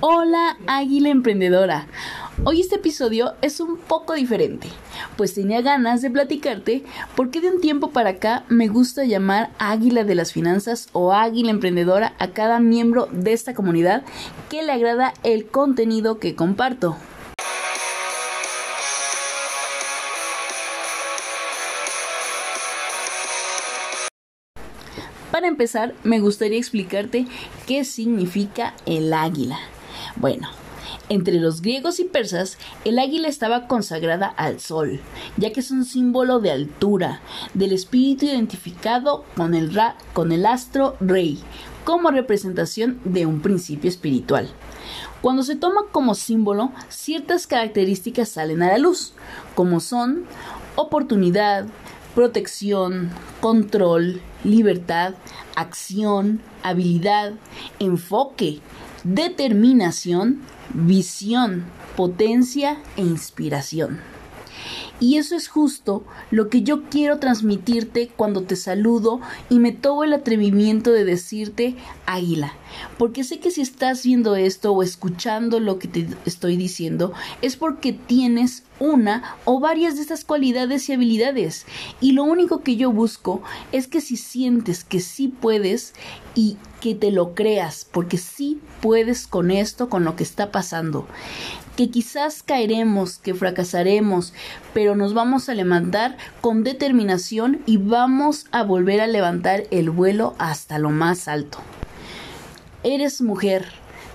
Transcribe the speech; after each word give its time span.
Hola 0.00 0.56
Águila 0.68 1.08
Emprendedora. 1.08 1.88
Hoy 2.44 2.60
este 2.60 2.76
episodio 2.76 3.34
es 3.42 3.58
un 3.58 3.76
poco 3.76 4.14
diferente, 4.14 4.68
pues 5.16 5.34
tenía 5.34 5.60
ganas 5.60 6.02
de 6.02 6.08
platicarte 6.08 6.84
porque 7.16 7.40
de 7.40 7.48
un 7.50 7.60
tiempo 7.60 7.90
para 7.90 8.10
acá 8.10 8.44
me 8.48 8.68
gusta 8.68 9.04
llamar 9.04 9.50
Águila 9.58 10.04
de 10.04 10.14
las 10.14 10.32
Finanzas 10.32 10.88
o 10.92 11.12
Águila 11.12 11.50
Emprendedora 11.50 12.14
a 12.20 12.28
cada 12.28 12.60
miembro 12.60 13.08
de 13.10 13.32
esta 13.32 13.54
comunidad 13.54 14.04
que 14.48 14.62
le 14.62 14.70
agrada 14.70 15.14
el 15.24 15.46
contenido 15.46 16.20
que 16.20 16.36
comparto. 16.36 16.96
Para 25.32 25.48
empezar, 25.48 25.92
me 26.04 26.20
gustaría 26.20 26.58
explicarte 26.58 27.26
qué 27.66 27.84
significa 27.84 28.74
el 28.86 29.12
águila. 29.12 29.58
Bueno, 30.16 30.48
entre 31.08 31.34
los 31.40 31.62
griegos 31.62 32.00
y 32.00 32.04
persas, 32.04 32.58
el 32.84 32.98
águila 32.98 33.28
estaba 33.28 33.66
consagrada 33.66 34.26
al 34.26 34.60
sol, 34.60 35.00
ya 35.36 35.52
que 35.52 35.60
es 35.60 35.70
un 35.70 35.84
símbolo 35.84 36.40
de 36.40 36.50
altura, 36.50 37.20
del 37.54 37.72
espíritu 37.72 38.26
identificado 38.26 39.24
con 39.36 39.54
el, 39.54 39.72
ra 39.72 39.96
con 40.12 40.32
el 40.32 40.44
astro 40.44 40.96
rey, 41.00 41.38
como 41.84 42.10
representación 42.10 43.00
de 43.04 43.26
un 43.26 43.40
principio 43.40 43.88
espiritual. 43.88 44.50
Cuando 45.22 45.42
se 45.42 45.56
toma 45.56 45.82
como 45.90 46.14
símbolo, 46.14 46.72
ciertas 46.88 47.46
características 47.46 48.28
salen 48.28 48.62
a 48.62 48.68
la 48.68 48.78
luz, 48.78 49.14
como 49.54 49.80
son 49.80 50.24
oportunidad, 50.76 51.66
protección, 52.14 53.10
control, 53.40 54.20
libertad, 54.44 55.14
acción, 55.56 56.40
habilidad, 56.62 57.32
enfoque, 57.78 58.60
determinación, 59.04 60.40
visión, 60.74 61.64
potencia 61.96 62.78
e 62.96 63.02
inspiración. 63.02 64.17
Y 65.00 65.16
eso 65.16 65.36
es 65.36 65.48
justo 65.48 66.02
lo 66.30 66.48
que 66.48 66.62
yo 66.62 66.84
quiero 66.88 67.18
transmitirte 67.18 68.10
cuando 68.16 68.42
te 68.42 68.56
saludo 68.56 69.20
y 69.48 69.60
me 69.60 69.70
tomo 69.72 70.02
el 70.02 70.12
atrevimiento 70.12 70.90
de 70.90 71.04
decirte 71.04 71.76
águila. 72.06 72.54
Porque 72.98 73.22
sé 73.22 73.38
que 73.38 73.50
si 73.50 73.60
estás 73.60 74.02
viendo 74.02 74.34
esto 74.34 74.72
o 74.72 74.82
escuchando 74.82 75.60
lo 75.60 75.78
que 75.78 75.88
te 75.88 76.08
estoy 76.26 76.56
diciendo 76.56 77.12
es 77.42 77.56
porque 77.56 77.92
tienes 77.92 78.64
una 78.80 79.36
o 79.44 79.60
varias 79.60 79.96
de 79.96 80.02
estas 80.02 80.24
cualidades 80.24 80.88
y 80.88 80.92
habilidades. 80.92 81.66
Y 82.00 82.12
lo 82.12 82.24
único 82.24 82.62
que 82.62 82.76
yo 82.76 82.92
busco 82.92 83.42
es 83.70 83.86
que 83.86 84.00
si 84.00 84.16
sientes 84.16 84.82
que 84.82 85.00
sí 85.00 85.28
puedes 85.28 85.94
y 86.34 86.56
que 86.80 86.94
te 86.94 87.10
lo 87.10 87.34
creas, 87.34 87.86
porque 87.90 88.18
sí 88.18 88.60
puedes 88.80 89.26
con 89.26 89.50
esto, 89.50 89.88
con 89.88 90.04
lo 90.04 90.16
que 90.16 90.22
está 90.22 90.52
pasando 90.52 91.06
que 91.78 91.90
quizás 91.90 92.42
caeremos, 92.42 93.18
que 93.18 93.34
fracasaremos, 93.34 94.32
pero 94.74 94.96
nos 94.96 95.14
vamos 95.14 95.48
a 95.48 95.54
levantar 95.54 96.16
con 96.40 96.64
determinación 96.64 97.62
y 97.66 97.76
vamos 97.76 98.46
a 98.50 98.64
volver 98.64 99.00
a 99.00 99.06
levantar 99.06 99.62
el 99.70 99.90
vuelo 99.90 100.34
hasta 100.38 100.80
lo 100.80 100.90
más 100.90 101.28
alto. 101.28 101.58
Eres 102.82 103.22
mujer, 103.22 103.66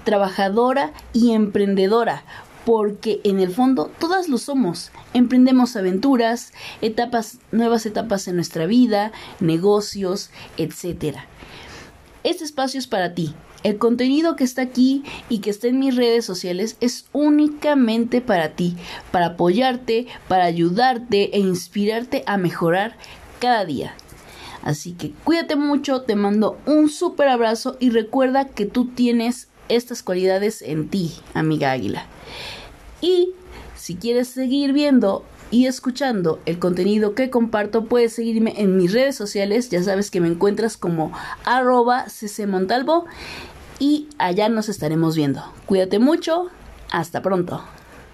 trabajadora 0.03 0.91
y 1.14 1.31
emprendedora, 1.31 2.25
porque 2.66 3.22
en 3.23 3.39
el 3.39 3.53
fondo 3.53 3.89
todas 3.97 4.28
lo 4.28 4.39
somos. 4.39 4.91
Emprendemos 5.14 5.78
aventuras, 5.78 6.52
etapas, 6.81 7.38
nuevas 7.53 7.86
etapas 7.86 8.28
en 8.28 8.36
nuestra 8.36 8.66
vida, 8.66 9.14
negocios, 9.39 10.31
etc. 10.58 11.19
Este 12.25 12.44
espacio 12.44 12.78
es 12.78 12.88
para 12.88 13.14
ti. 13.14 13.34
El 13.64 13.78
contenido 13.78 14.36
que 14.36 14.44
está 14.44 14.61
aquí 14.61 15.03
y 15.30 15.39
que 15.39 15.50
está 15.50 15.67
en 15.67 15.80
mis 15.80 15.95
redes 15.95 16.25
sociales 16.25 16.75
es 16.81 17.06
únicamente 17.14 18.19
para 18.19 18.50
ti, 18.50 18.75
para 19.11 19.28
apoyarte, 19.28 20.08
para 20.28 20.44
ayudarte 20.44 21.36
e 21.36 21.39
inspirarte 21.39 22.23
a 22.28 22.38
mejorar 22.38 22.97
cada 23.40 23.63
día. 23.63 23.96
Así 24.63 24.94
que 24.94 25.12
cuídate 25.23 25.56
mucho, 25.56 26.02
te 26.02 26.16
mando 26.16 26.57
un 26.66 26.90
súper 26.90 27.28
abrazo 27.29 27.78
y 27.79 27.90
recuerda 27.90 28.46
que 28.46 28.66
tú 28.66 28.88
tienes 28.88 29.47
estas 29.69 30.03
cualidades 30.03 30.62
en 30.62 30.90
ti, 30.90 31.13
amiga 31.34 31.72
águila. 31.72 32.06
Y 33.02 33.31
si 33.75 33.96
quieres 33.96 34.29
seguir 34.29 34.72
viendo 34.73 35.25
y 35.52 35.68
escuchando 35.68 36.40
el 36.46 36.57
contenido 36.57 37.13
que 37.13 37.29
comparto, 37.29 37.85
puedes 37.85 38.13
seguirme 38.13 38.56
en 38.57 38.75
mis 38.75 38.91
redes 38.91 39.16
sociales. 39.16 39.69
Ya 39.69 39.84
sabes 39.84 40.09
que 40.09 40.19
me 40.19 40.28
encuentras 40.28 40.78
como 40.78 41.12
arroba 41.46 42.06
Montalvo 42.47 43.06
y 43.79 44.07
allá 44.17 44.50
nos 44.50 44.69
estaremos 44.69 45.16
viendo. 45.16 45.44
Cuídate 45.66 46.00
mucho, 46.00 46.50
hasta 46.91 47.22
pronto. 47.22 47.63